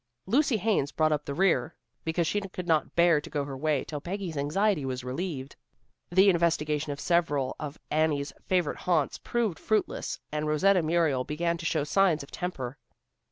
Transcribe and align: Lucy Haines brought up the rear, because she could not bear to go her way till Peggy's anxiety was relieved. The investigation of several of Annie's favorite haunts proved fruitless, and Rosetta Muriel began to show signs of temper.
Lucy 0.25 0.57
Haines 0.57 0.91
brought 0.91 1.11
up 1.11 1.25
the 1.25 1.33
rear, 1.35 1.75
because 2.03 2.25
she 2.25 2.41
could 2.41 2.67
not 2.67 2.95
bear 2.95 3.21
to 3.21 3.29
go 3.29 3.45
her 3.45 3.55
way 3.55 3.83
till 3.83 4.01
Peggy's 4.01 4.35
anxiety 4.35 4.83
was 4.83 5.03
relieved. 5.03 5.55
The 6.09 6.27
investigation 6.31 6.91
of 6.91 6.99
several 6.99 7.55
of 7.59 7.77
Annie's 7.91 8.33
favorite 8.47 8.77
haunts 8.77 9.19
proved 9.19 9.59
fruitless, 9.59 10.19
and 10.31 10.47
Rosetta 10.47 10.81
Muriel 10.81 11.23
began 11.23 11.55
to 11.57 11.67
show 11.67 11.83
signs 11.83 12.23
of 12.23 12.31
temper. 12.31 12.79